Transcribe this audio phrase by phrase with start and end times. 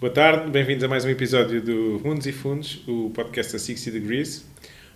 [0.00, 3.90] Boa tarde, bem-vindos a mais um episódio do Mundos e Fundos, o podcast da 60
[3.98, 4.48] Degrees.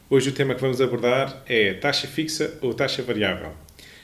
[0.08, 3.52] Hoje o tema que vamos abordar é taxa fixa ou taxa variável.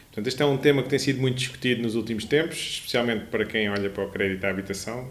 [0.09, 3.45] Portanto, este é um tema que tem sido muito discutido nos últimos tempos, especialmente para
[3.45, 5.09] quem olha para o crédito à habitação.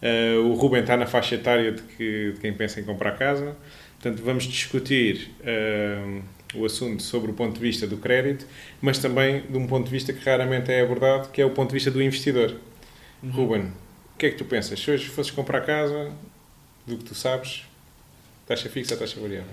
[0.00, 3.56] Uh, o Ruben está na faixa etária de, que, de, quem pensa em comprar casa.
[4.00, 6.22] Portanto, vamos discutir uh,
[6.54, 8.46] o assunto sobre o ponto de vista do crédito,
[8.80, 11.68] mas também de um ponto de vista que raramente é abordado, que é o ponto
[11.68, 12.54] de vista do investidor.
[13.22, 13.30] Uhum.
[13.30, 13.62] Ruben,
[14.14, 14.80] o que é que tu pensas?
[14.80, 16.12] Se hoje fosses comprar casa,
[16.86, 17.64] do que tu sabes,
[18.46, 19.50] taxa fixa ou taxa variável?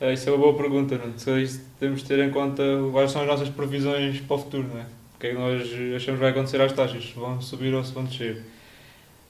[0.00, 1.06] É, isso é uma boa pergunta, não?
[1.06, 1.46] É?
[1.80, 4.82] temos de ter em conta quais são as nossas previsões para o futuro, não é?
[4.82, 7.82] O que é que nós achamos que vai acontecer às taxas, se vão subir ou
[7.82, 8.42] se vão descer.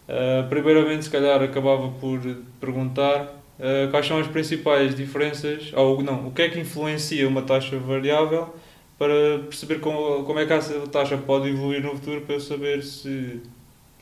[0.09, 2.21] Uh, primeiramente, se calhar, acabava por
[2.61, 7.43] perguntar uh, quais são as principais diferenças, ou não, o que é que influencia uma
[7.43, 8.55] taxa variável
[8.99, 12.83] para perceber como, como é que essa taxa pode evoluir no futuro para eu saber
[12.83, 13.41] se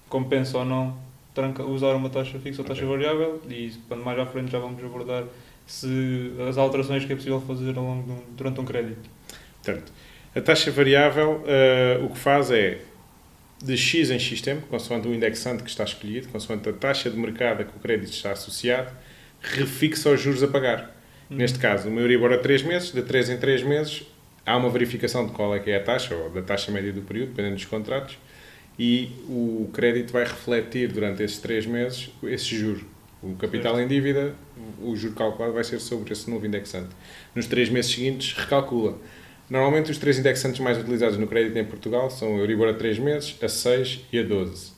[0.09, 0.97] compensa ou não
[1.35, 2.97] tranca, usar uma taxa fixa ou taxa okay.
[2.97, 5.25] variável e quando mais à frente já vamos abordar
[5.67, 9.09] se as alterações que é possível fazer ao longo um, durante um crédito.
[9.63, 9.93] Portanto,
[10.35, 12.81] a taxa variável uh, o que faz é
[13.63, 17.17] de X em X tempo, consoante o indexante que está escolhido, consoante a taxa de
[17.17, 18.91] mercado a que o crédito está associado,
[19.43, 20.97] refixa os juros a pagar.
[21.31, 21.37] Uhum.
[21.37, 24.03] Neste caso, o Euribor a 3 meses, de 3 em 3 meses,
[24.47, 27.03] há uma verificação de qual é que é a taxa, ou da taxa média do
[27.03, 28.19] período, dependendo dos contratos,
[28.79, 32.87] e o crédito vai refletir durante esses três meses esse juro.
[33.23, 34.35] O capital em dívida,
[34.81, 36.89] o juro calculado vai ser sobre esse novo indexante.
[37.35, 38.99] Nos três meses seguintes, recalcula.
[39.49, 42.99] Normalmente, os três indexantes mais utilizados no crédito em Portugal são o Euribor a 3
[42.99, 44.73] meses, a 6 e a 12.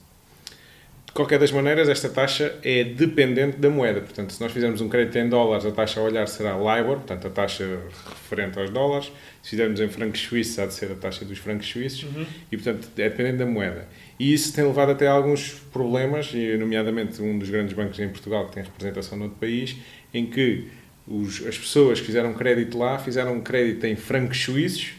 [1.14, 4.00] De qualquer das maneiras, esta taxa é dependente da moeda.
[4.00, 7.28] Portanto, se nós fizermos um crédito em dólares, a taxa a olhar será LIBOR, portanto,
[7.28, 7.64] a taxa
[8.04, 9.12] referente aos dólares.
[9.40, 12.02] Se fizermos em francos suíços, há de ser a taxa dos francos suíços.
[12.02, 12.26] Uhum.
[12.50, 13.86] E, portanto, é dependente da moeda.
[14.18, 18.08] E isso tem levado até a alguns problemas, e nomeadamente um dos grandes bancos em
[18.08, 19.76] Portugal, que tem representação no outro país,
[20.12, 20.66] em que
[21.06, 24.94] os, as pessoas que fizeram crédito lá fizeram crédito em francos suíços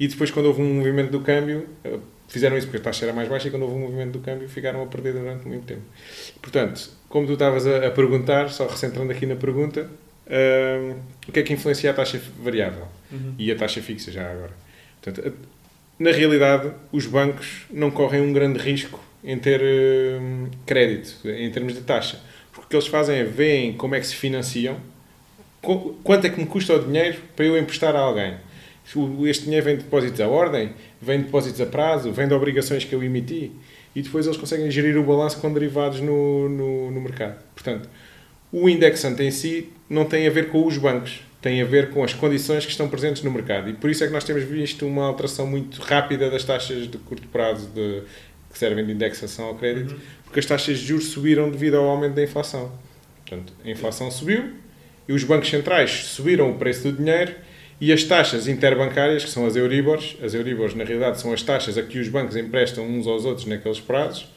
[0.00, 1.66] e depois, quando houve um movimento do câmbio,
[2.28, 4.48] fizeram isso porque a taxa era mais baixa e quando houve um movimento do câmbio
[4.48, 5.82] ficaram a perder durante muito tempo.
[6.40, 9.88] Portanto, como tu estavas a, a perguntar, só recentrando aqui na pergunta,
[10.26, 10.96] uh,
[11.26, 13.34] o que é que influencia a taxa variável uhum.
[13.38, 14.52] e a taxa fixa já agora?
[15.02, 15.34] Portanto,
[15.98, 21.74] na realidade, os bancos não correm um grande risco em ter uh, crédito, em termos
[21.74, 22.20] de taxa.
[22.52, 24.76] Porque o que eles fazem é veem como é que se financiam,
[26.04, 28.34] quanto é que me custa o dinheiro para eu emprestar a alguém
[29.26, 32.84] este dinheiro vem de depósitos à ordem, vem de depósitos a prazo, vem de obrigações
[32.84, 33.52] que eu emiti
[33.94, 37.42] e depois eles conseguem gerir o balanço com derivados no, no, no mercado.
[37.54, 37.88] Portanto,
[38.50, 42.02] o indexante em si não tem a ver com os bancos, tem a ver com
[42.02, 43.68] as condições que estão presentes no mercado.
[43.68, 46.98] E por isso é que nós temos visto uma alteração muito rápida das taxas de
[46.98, 48.02] curto prazo de,
[48.50, 50.00] que servem de indexação ao crédito, uhum.
[50.24, 52.72] porque as taxas de juros subiram devido ao aumento da inflação.
[53.26, 54.52] Portanto, a inflação subiu
[55.06, 57.34] e os bancos centrais subiram o preço do dinheiro
[57.80, 61.78] e as taxas interbancárias, que são as Euribors, as Euribors na realidade são as taxas
[61.78, 64.28] a que os bancos emprestam uns aos outros naqueles prazos,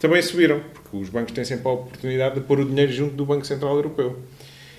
[0.00, 3.24] também subiram, porque os bancos têm sempre a oportunidade de pôr o dinheiro junto do
[3.24, 4.18] Banco Central Europeu.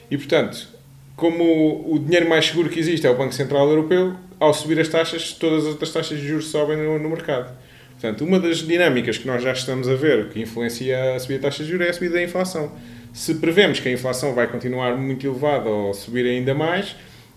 [0.09, 0.67] E portanto,
[1.15, 4.89] como o dinheiro mais seguro que existe é o Banco Central Europeu, ao subir as
[4.89, 7.55] taxas, todas as outras taxas de juros sobem no, no mercado.
[7.91, 11.49] Portanto, uma das dinâmicas que nós já estamos a ver que influencia a subida da
[11.49, 12.71] taxa de juros é a subida da inflação.
[13.13, 16.95] Se prevemos que a inflação vai continuar muito elevada ou subir ainda mais,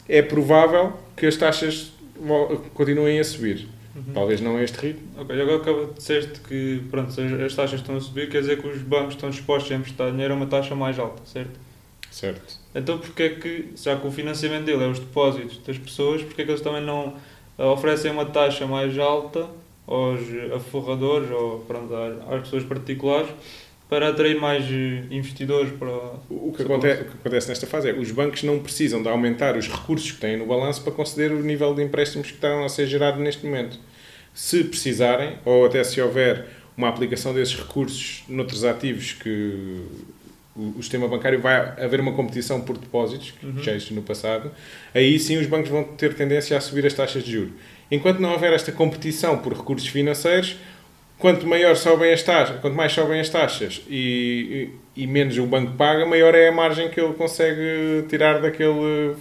[0.08, 1.92] é provável que as taxas
[2.74, 3.68] continuem a subir.
[3.94, 4.12] Uhum.
[4.12, 5.08] Talvez não a este ritmo.
[5.16, 8.66] Ok, agora acaba de dizer que pronto, as taxas estão a subir, quer dizer que
[8.66, 11.60] os bancos estão dispostos a emprestar dinheiro a uma taxa mais alta, certo?
[12.10, 12.58] Certo.
[12.74, 16.42] Então porque é que, já que o financiamento dele é os depósitos das pessoas, porque
[16.42, 17.14] é que eles também não
[17.58, 19.48] oferecem uma taxa mais alta
[19.86, 20.20] aos
[20.54, 23.30] aforradores ou pronto, às pessoas particulares
[23.88, 25.90] para atrair mais eh, investidores para
[26.30, 29.56] o que, acontece, o que acontece nesta fase é os bancos não precisam de aumentar
[29.56, 32.68] os recursos que têm no balanço para conceder o nível de empréstimos que estão a
[32.68, 33.78] ser gerados neste momento.
[34.32, 36.46] Se precisarem, ou até se houver
[36.76, 39.80] uma aplicação desses recursos noutros ativos que
[40.56, 43.62] o, sistema bancário vai haver uma competição por depósitos, que uhum.
[43.62, 44.50] já existe no passado,
[44.94, 47.52] aí sim os bancos vão ter tendência a subir as taxas de juros.
[47.90, 50.56] Enquanto não houver esta competição por recursos financeiros,
[51.18, 55.46] quanto maior sobem as taxas, quanto mais sobem as taxas e, e, e, menos o
[55.46, 59.14] banco paga, maior é a margem que ele consegue tirar daquele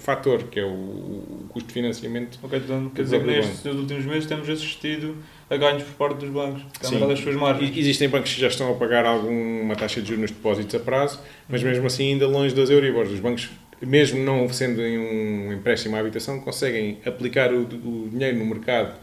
[0.00, 2.38] fator, que é o, o custo de financiamento.
[2.42, 5.16] Ok, então quer dizer que nestes últimos meses temos assistido
[5.50, 7.00] a ganhos por parte dos bancos, que Sim.
[7.00, 7.76] das suas margens.
[7.76, 11.20] Existem bancos que já estão a pagar alguma taxa de juros nos depósitos a prazo,
[11.48, 11.68] mas uhum.
[11.68, 13.10] mesmo assim ainda longe das Euribors.
[13.10, 13.50] Os bancos
[13.82, 18.94] mesmo não sendo em um empréstimo à habitação, conseguem aplicar o, o dinheiro no mercado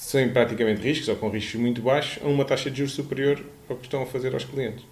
[0.00, 3.76] sem praticamente riscos ou com riscos muito baixos a uma taxa de juros superior ao
[3.76, 4.82] que estão a fazer aos clientes.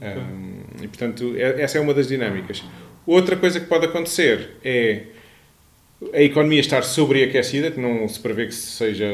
[0.00, 0.22] Okay.
[0.22, 2.62] Um, e portanto, é, essa é uma das dinâmicas.
[3.04, 5.02] Outra coisa que pode acontecer é
[6.12, 9.06] a economia estar sobreaquecida, que não se prevê que seja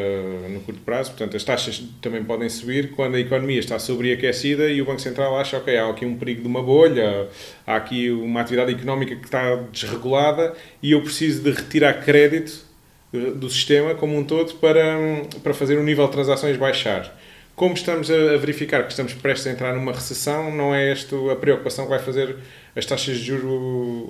[0.50, 4.82] no curto prazo, portanto as taxas também podem subir quando a economia está sobreaquecida e
[4.82, 7.28] o Banco Central acha, ok, há aqui um perigo de uma bolha,
[7.66, 12.71] há aqui uma atividade económica que está desregulada e eu preciso de retirar crédito
[13.12, 14.96] do sistema como um todo para,
[15.42, 17.14] para fazer o nível de transações baixar.
[17.54, 21.36] Como estamos a verificar que estamos prestes a entrar numa recessão, não é esta a
[21.36, 22.36] preocupação que vai fazer
[22.74, 24.08] as taxas de juros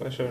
[0.00, 0.26] baixar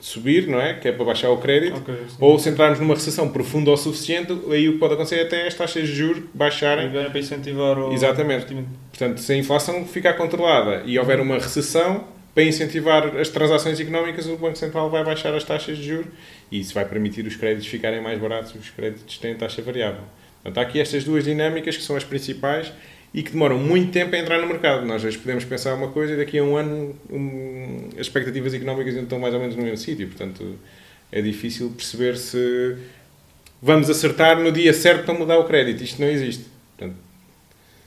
[0.00, 0.74] subir, não é?
[0.74, 1.78] Que é para baixar o crédito.
[1.78, 5.22] Okay, ou se entrarmos numa recessão profunda o suficiente, aí o que pode acontecer é
[5.22, 6.90] até as taxas de juros baixarem.
[6.90, 8.46] para incentivar o Exatamente.
[8.90, 12.04] Portanto, se a inflação ficar controlada e houver uma recessão,
[12.36, 16.08] para incentivar as transações económicas, o Banco Central vai baixar as taxas de juros
[16.52, 20.02] e isso vai permitir os créditos ficarem mais baratos, os créditos têm taxa variável.
[20.42, 22.70] Portanto, há aqui estas duas dinâmicas que são as principais
[23.14, 24.84] e que demoram muito tempo a entrar no mercado.
[24.84, 28.92] Nós hoje podemos pensar uma coisa e daqui a um ano um, as expectativas económicas
[28.92, 30.06] ainda estão mais ou menos no mesmo sítio.
[30.06, 30.58] Portanto,
[31.10, 32.76] é difícil perceber se
[33.62, 35.82] vamos acertar no dia certo para mudar o crédito.
[35.82, 36.44] Isto não existe.
[36.76, 36.98] Portanto,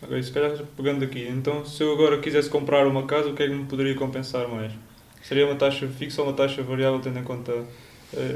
[0.02, 3.44] okay, se calhar pegando aqui, então se eu agora quisesse comprar uma casa, o que
[3.44, 4.72] é que me poderia compensar mais?
[5.22, 7.68] Seria uma taxa fixa ou uma taxa variável, tendo em conta uh,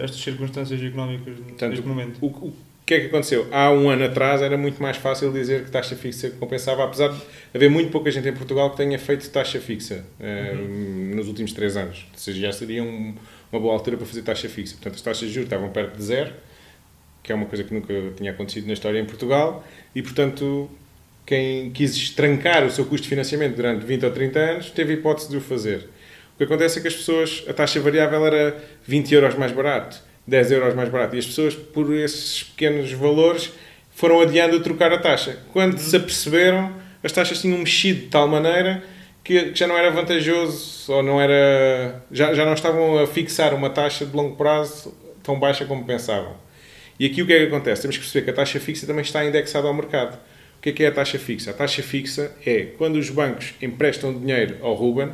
[0.02, 2.18] estas circunstâncias económicas Portanto, neste momento?
[2.22, 3.48] O, o, o que é que aconteceu?
[3.50, 7.22] Há um ano atrás era muito mais fácil dizer que taxa fixa compensava, apesar de
[7.54, 11.16] haver muito pouca gente em Portugal que tenha feito taxa fixa uh, uhum.
[11.16, 12.06] nos últimos três anos.
[12.12, 13.16] Ou seja, já seria um,
[13.52, 14.76] uma boa altura para fazer taxa fixa.
[14.76, 16.34] Portanto, as taxas de juros estavam perto de zero,
[17.24, 19.66] que é uma coisa que nunca tinha acontecido na história em Portugal,
[19.96, 20.70] e portanto,
[21.26, 24.96] quem quis estrancar o seu custo de financiamento durante 20 ou 30 anos teve a
[24.96, 25.90] hipótese de o fazer.
[26.36, 30.02] O que acontece é que as pessoas, a taxa variável era 20 euros mais barato
[30.28, 31.16] 10 euros mais barato.
[31.16, 33.52] E as pessoas, por esses pequenos valores,
[33.92, 35.38] foram adiando a trocar a taxa.
[35.52, 36.74] Quando se aperceberam,
[37.04, 38.84] as taxas tinham mexido de tal maneira
[39.24, 42.04] que, já não era vantajoso ou não era.
[42.12, 46.36] Já, já não estavam a fixar uma taxa de longo prazo tão baixa como pensavam.
[47.00, 47.82] E aqui o que é que acontece?
[47.82, 50.18] Temos que perceber que a taxa fixa também está indexada ao mercado.
[50.64, 51.52] O que é que é a taxa fixa?
[51.52, 55.10] A taxa fixa é quando os bancos emprestam dinheiro ao Ruben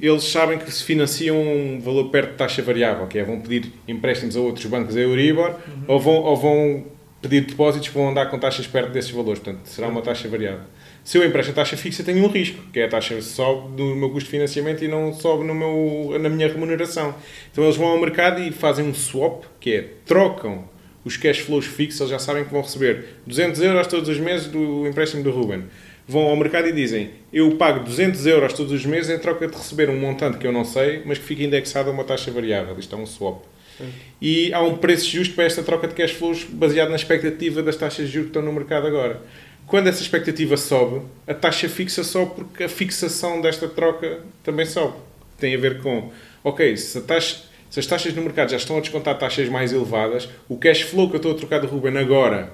[0.00, 3.72] eles sabem que se financiam um valor perto de taxa variável, que é vão pedir
[3.86, 5.84] empréstimos a outros bancos a Euribor uhum.
[5.86, 6.84] ou, vão, ou vão
[7.22, 9.38] pedir depósitos que vão andar com taxas perto desses valores.
[9.38, 10.64] Portanto, será uma taxa variável.
[11.04, 13.94] Se eu empresto a taxa fixa, tenho um risco, que é a taxa sobe no
[13.94, 17.14] meu custo de financiamento e não sobe no meu, na minha remuneração.
[17.52, 20.73] Então eles vão ao mercado e fazem um swap, que é trocam
[21.04, 24.46] os cash flows fixos, eles já sabem que vão receber 200 euros todos os meses
[24.46, 25.64] do empréstimo do Ruben
[26.06, 29.56] vão ao mercado e dizem eu pago 200 euros todos os meses em troca de
[29.56, 32.78] receber um montante que eu não sei, mas que fica indexado a uma taxa variável.
[32.78, 33.42] Isto é um swap.
[33.76, 33.88] Sim.
[34.20, 37.76] E há um preço justo para esta troca de cash flows baseado na expectativa das
[37.76, 39.20] taxas de juros que estão no mercado agora.
[39.66, 44.94] Quando essa expectativa sobe, a taxa fixa sobe porque a fixação desta troca também sobe.
[45.38, 46.12] Tem a ver com,
[46.44, 47.42] ok, se, taxa,
[47.74, 51.08] se as taxas no mercado já estão a descontar taxas mais elevadas, o cash flow
[51.08, 52.52] que eu estou a trocar de Ruben agora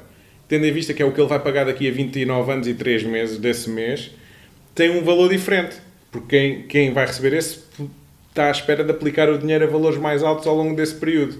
[0.48, 2.72] tendo em vista que é o que ele vai pagar daqui a 29 anos e
[2.72, 4.12] 3 meses desse mês,
[4.74, 5.76] tem um valor diferente.
[6.10, 7.60] Porque quem, quem vai receber esse
[8.30, 11.38] está à espera de aplicar o dinheiro a valores mais altos ao longo desse período.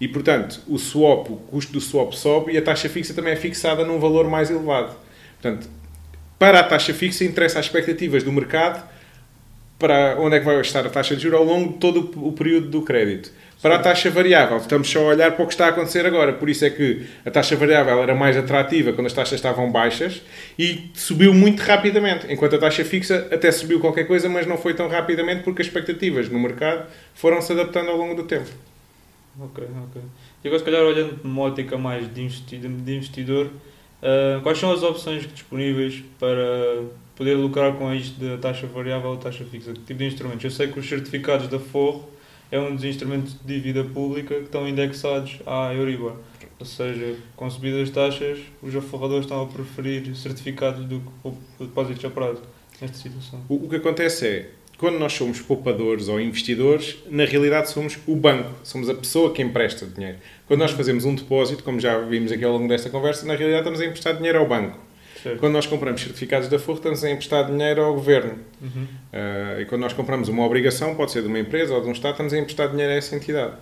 [0.00, 3.36] E, portanto, o swap, o custo do swap sobe e a taxa fixa também é
[3.36, 4.96] fixada num valor mais elevado.
[5.40, 5.70] Portanto,
[6.40, 8.84] para a taxa fixa interessa as expectativas do mercado
[9.82, 12.30] para onde é que vai estar a taxa de juros ao longo de todo o
[12.30, 13.32] período do crédito.
[13.60, 16.32] Para a taxa variável, estamos só a olhar para o que está a acontecer agora.
[16.32, 20.22] Por isso é que a taxa variável era mais atrativa quando as taxas estavam baixas
[20.56, 22.32] e subiu muito rapidamente.
[22.32, 25.66] Enquanto a taxa fixa até subiu qualquer coisa, mas não foi tão rapidamente porque as
[25.66, 28.50] expectativas no mercado foram se adaptando ao longo do tempo.
[29.40, 30.02] Ok, ok.
[30.44, 33.50] E agora, se calhar, olhando numa ótica mais de investidor, de investidor
[34.02, 36.82] uh, quais são as opções disponíveis para
[37.16, 39.72] poder lucrar com isto da taxa variável ou taxa fixa?
[39.72, 40.44] Que tipo de instrumentos?
[40.44, 42.08] Eu sei que os certificados da Forro
[42.50, 46.16] é um dos instrumentos de dívida pública que estão indexados à Euribor.
[46.60, 52.04] Ou seja, com subidas de taxas, os aforradores estão a preferir certificados do que depósitos
[52.04, 52.42] a prazo
[52.80, 53.40] nesta situação.
[53.48, 54.50] O, o que acontece é,
[54.82, 59.40] quando nós somos poupadores ou investidores, na realidade somos o banco, somos a pessoa que
[59.40, 60.18] empresta dinheiro.
[60.44, 63.60] Quando nós fazemos um depósito, como já vimos aqui ao longo desta conversa, na realidade
[63.60, 64.76] estamos a emprestar dinheiro ao banco.
[65.38, 68.34] Quando nós compramos certificados da Forro, estamos a emprestar dinheiro ao governo.
[68.60, 68.82] Uhum.
[69.12, 71.92] Uh, e quando nós compramos uma obrigação, pode ser de uma empresa ou de um
[71.92, 73.54] Estado, estamos a emprestar dinheiro a essa entidade.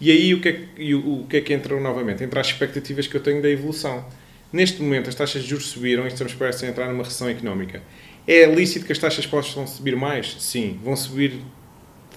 [0.00, 2.24] E aí o que é que, o, o que, é que entra novamente?
[2.24, 4.04] Entra as expectativas que eu tenho da evolução.
[4.52, 7.80] Neste momento as taxas de juros subiram e estamos prestes a entrar numa recessão económica.
[8.26, 10.36] É lícito que as taxas possam subir mais?
[10.38, 10.78] Sim.
[10.82, 11.40] Vão subir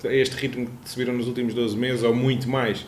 [0.06, 2.86] a este ritmo que subiram nos últimos 12 meses ou muito mais?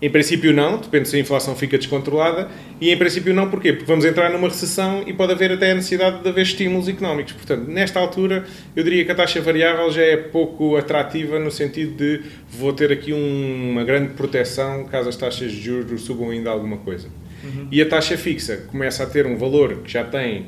[0.00, 2.48] Em princípio não, depende se a inflação fica descontrolada,
[2.80, 3.72] e em princípio não, porquê?
[3.72, 7.32] Porque vamos entrar numa recessão e pode haver até a necessidade de haver estímulos económicos.
[7.32, 11.96] Portanto, nesta altura, eu diria que a taxa variável já é pouco atrativa no sentido
[11.96, 16.48] de vou ter aqui um, uma grande proteção caso as taxas de juros subam ainda
[16.48, 17.08] alguma coisa.
[17.42, 17.66] Uhum.
[17.72, 20.46] E a taxa fixa começa a ter um valor que já tem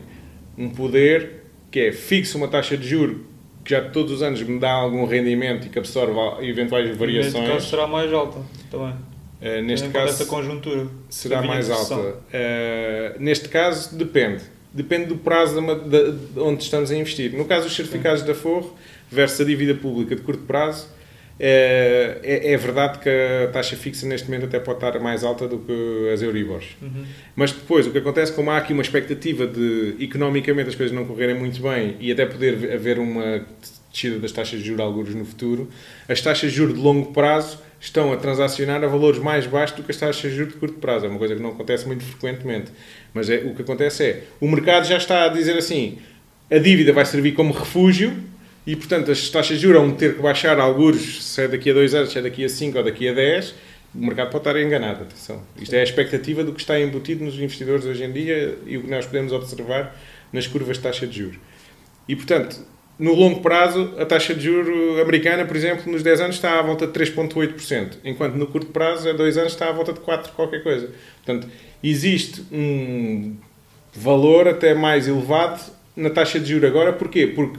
[0.56, 1.39] um poder,
[1.70, 3.18] que é fixo uma taxa de juros
[3.64, 6.14] que já todos os anos me dá algum rendimento e que absorve
[6.46, 7.34] eventuais variações.
[7.34, 8.94] Neste caso será mais alta também.
[9.40, 11.94] Uh, neste caso, conjuntura será mais alta.
[11.94, 14.42] Uh, neste caso, depende.
[14.72, 17.32] Depende do prazo de, de, onde estamos a investir.
[17.32, 18.26] No caso dos certificados Sim.
[18.26, 18.76] da Forro
[19.10, 20.88] versus a dívida pública de curto prazo,
[21.42, 25.48] é, é, é, verdade que a taxa fixa neste momento até pode estar mais alta
[25.48, 26.76] do que as Euribors.
[26.82, 27.06] Uhum.
[27.34, 31.06] Mas depois, o que acontece, como há aqui uma expectativa de economicamente as coisas não
[31.06, 33.46] correrem muito bem e até poder haver uma
[33.90, 35.70] descida das taxas de juros alguns no futuro,
[36.06, 39.82] as taxas de juros de longo prazo estão a transacionar a valores mais baixos do
[39.82, 41.06] que as taxas de juros de curto prazo.
[41.06, 42.70] É uma coisa que não acontece muito frequentemente.
[43.14, 45.96] Mas é, o que acontece é, o mercado já está a dizer assim,
[46.50, 48.28] a dívida vai servir como refúgio
[48.70, 51.74] e, portanto, as taxas de juros vão ter que baixar alguns, se é daqui a
[51.74, 53.52] dois anos, se é daqui a cinco ou daqui a dez,
[53.92, 55.42] o mercado pode estar enganado, atenção.
[55.60, 58.82] Isto é a expectativa do que está embutido nos investidores hoje em dia e o
[58.82, 60.00] que nós podemos observar
[60.32, 61.40] nas curvas de taxa de juros.
[62.06, 62.64] E, portanto,
[62.96, 66.62] no longo prazo, a taxa de juro americana, por exemplo, nos 10 anos está à
[66.62, 70.32] volta de 3,8%, enquanto no curto prazo, a 2 anos, está à volta de 4
[70.34, 70.90] qualquer coisa.
[71.24, 71.48] Portanto,
[71.82, 73.34] existe um
[73.92, 75.60] valor até mais elevado
[75.96, 76.92] na taxa de juro agora.
[76.92, 77.26] Porquê?
[77.26, 77.58] Porque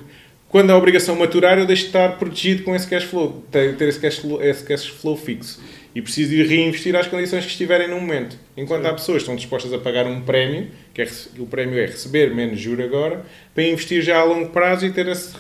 [0.51, 3.99] quando a obrigação maturar, eu deixo de estar protegido com esse cash flow, ter esse
[3.99, 5.63] cash flow, esse cash flow fixo.
[5.95, 8.37] E preciso ir reinvestir às condições que estiverem no momento.
[8.55, 8.89] Enquanto Sim.
[8.89, 11.07] há pessoas que estão dispostas a pagar um prémio, que é,
[11.39, 15.07] o prémio é receber menos juro agora, para investir já a longo prazo e ter
[15.07, 15.33] esse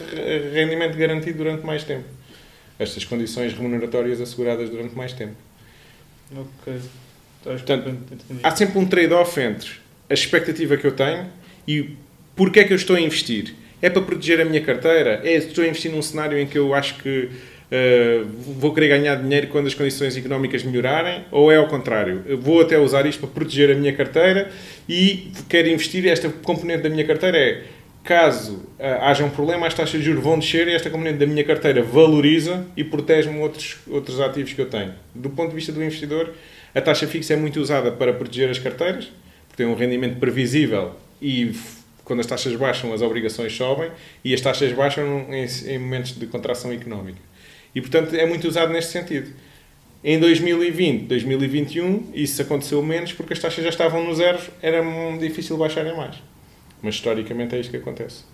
[0.53, 2.05] rendimento garantido durante mais tempo.
[2.79, 5.35] Estas condições remuneratórias asseguradas durante mais tempo.
[6.33, 6.73] Ok.
[7.43, 7.97] Portanto,
[8.43, 9.71] há sempre um trade-off entre
[10.09, 11.27] a expectativa que eu tenho
[11.67, 11.97] e
[12.33, 15.21] porque é que eu estou a investir é para proteger a minha carteira?
[15.23, 18.25] É, estou a investir num cenário em que eu acho que uh,
[18.59, 21.25] vou querer ganhar dinheiro quando as condições económicas melhorarem?
[21.31, 22.23] Ou é ao contrário?
[22.25, 24.51] Eu vou até usar isto para proteger a minha carteira
[24.87, 26.05] e quero investir.
[26.07, 27.63] Esta componente da minha carteira é
[28.03, 31.25] caso uh, haja um problema, as taxas de juros vão descer e esta componente da
[31.25, 34.93] minha carteira valoriza e protege-me outros, outros ativos que eu tenho.
[35.13, 36.33] Do ponto de vista do investidor,
[36.73, 39.05] a taxa fixa é muito usada para proteger as carteiras,
[39.47, 41.53] porque tem um rendimento previsível e
[42.11, 43.89] quando as taxas baixam, as obrigações sobem
[44.21, 47.19] e as taxas baixam em, em momentos de contração económica.
[47.73, 49.31] E, portanto, é muito usado neste sentido.
[50.03, 54.83] Em 2020, 2021, isso aconteceu menos porque as taxas já estavam no zero, era
[55.17, 56.17] difícil baixarem mais.
[56.81, 58.25] Mas historicamente é isto que acontece.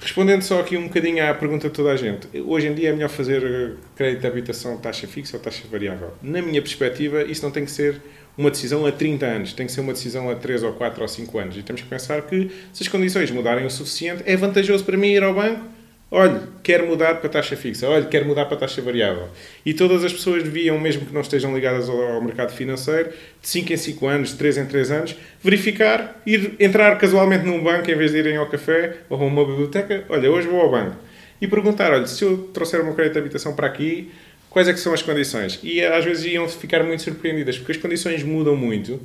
[0.00, 2.92] Respondendo só aqui um bocadinho à pergunta de toda a gente, hoje em dia é
[2.92, 6.12] melhor fazer crédito de habitação taxa fixa ou taxa variável?
[6.22, 8.00] Na minha perspectiva, isso não tem que ser
[8.36, 11.08] uma decisão a 30 anos, tem que ser uma decisão a 3 ou 4 ou
[11.08, 11.56] 5 anos.
[11.56, 15.08] E temos que pensar que, se as condições mudarem o suficiente, é vantajoso para mim
[15.08, 15.64] ir ao banco.
[16.10, 17.86] Olha, quero mudar para taxa fixa.
[17.86, 19.28] Olha, quero mudar para taxa variável.
[19.64, 23.10] E todas as pessoas deviam, mesmo que não estejam ligadas ao mercado financeiro,
[23.42, 27.62] de 5 em 5 anos, de 3 em 3 anos, verificar, ir entrar casualmente num
[27.62, 30.04] banco em vez de irem ao café ou a uma biblioteca.
[30.08, 30.96] Olha, hoje vou ao banco.
[31.42, 34.10] E perguntar, olha, se eu trouxer uma crédito de habitação para aqui,
[34.48, 35.60] quais é que são as condições.
[35.62, 38.98] E às vezes iam ficar muito surpreendidas, porque as condições mudam muito.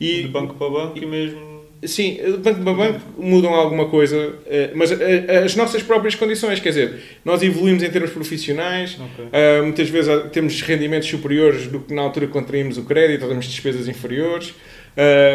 [0.00, 1.55] E, de banco para banco e mesmo...
[1.84, 6.70] Sim, banco para banco mudam alguma coisa, eh, mas eh, as nossas próprias condições, quer
[6.70, 9.28] dizer, nós evoluímos em termos profissionais, okay.
[9.30, 13.28] Eh, muitas vezes temos rendimentos superiores do que na altura que contraímos o crédito, ou
[13.28, 14.54] temos despesas inferiores,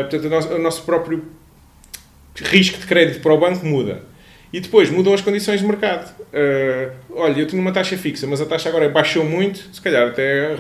[0.09, 1.23] portanto, o nosso próprio
[2.35, 4.03] risco de crédito para o banco muda.
[4.51, 6.13] E depois mudam as condições de mercado.
[7.11, 10.57] Olha, eu tinha uma taxa fixa, mas a taxa agora baixou muito, se calhar até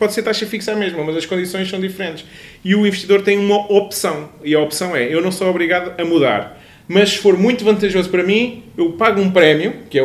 [0.00, 2.24] pode ser taxa fixa a mesma, mas as condições são diferentes.
[2.64, 6.04] E o investidor tem uma opção, e a opção é, eu não sou obrigado a
[6.04, 6.60] mudar.
[6.88, 10.02] Mas se for muito vantajoso para mim, eu pago um prémio, que é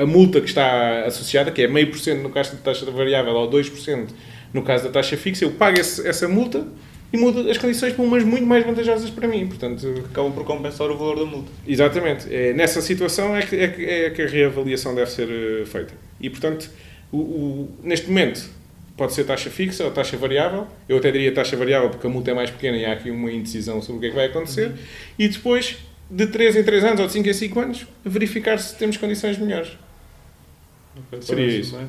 [0.00, 3.34] a multa que está associada, que é meio por cento no caso da taxa variável
[3.34, 4.08] ou 2%
[4.52, 6.66] no caso da taxa fixa, eu pago esse, essa multa
[7.12, 9.46] e muda as condições para umas muito mais vantajosas para mim.
[9.46, 11.50] Portanto, acabam por compensar o valor da multa.
[11.66, 12.34] Exatamente.
[12.34, 13.68] É, nessa situação é que, é,
[14.10, 15.92] que, é a reavaliação deve ser uh, feita.
[16.20, 16.70] E, portanto,
[17.10, 18.48] o, o, neste momento,
[18.96, 20.66] pode ser taxa fixa ou taxa variável.
[20.88, 23.30] Eu até diria taxa variável porque a multa é mais pequena e há aqui uma
[23.30, 24.68] indecisão sobre o que é que vai acontecer.
[24.68, 24.76] Uhum.
[25.18, 25.76] E depois,
[26.10, 29.38] de 3 em 3 anos ou de 5 em 5 anos, verificar se temos condições
[29.38, 29.70] melhores.
[31.08, 31.76] Okay, Seria isso.
[31.76, 31.88] Bem.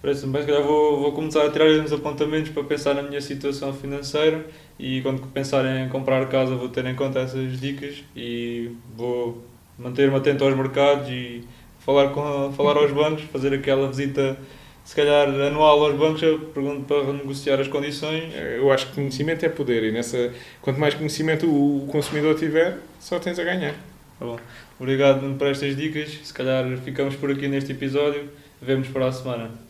[0.00, 3.20] Parece-me bem, se calhar vou, vou começar a tirar uns apontamentos para pensar na minha
[3.20, 4.46] situação financeira
[4.78, 9.44] e quando pensar em comprar casa vou ter em conta essas dicas e vou
[9.76, 11.42] manter-me atento aos mercados e
[11.80, 14.38] falar, com, falar aos bancos, fazer aquela visita,
[14.88, 18.32] se calhar anual aos bancos, eu pergunto para renegociar as condições.
[18.34, 23.18] Eu acho que conhecimento é poder e nessa, quanto mais conhecimento o consumidor tiver, só
[23.18, 23.74] tens a ganhar.
[24.18, 24.40] Tá bom.
[24.80, 26.18] Obrigado por estas dicas.
[26.24, 28.30] Se calhar ficamos por aqui neste episódio.
[28.62, 29.67] Vemos para a semana.